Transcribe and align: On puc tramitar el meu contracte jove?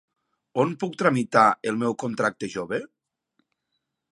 On 0.63 0.71
puc 0.83 0.95
tramitar 1.01 1.43
el 1.73 1.77
meu 1.83 1.95
contracte 2.05 2.51
jove? 2.55 2.81